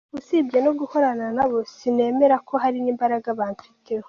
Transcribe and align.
Usibye 0.17 0.59
no 0.65 0.71
gukorana 0.79 1.25
nabo, 1.37 1.57
sinemera 1.75 2.35
ko 2.47 2.53
hari 2.63 2.77
n’imbaraga 2.81 3.27
bamfiteho. 3.39 3.99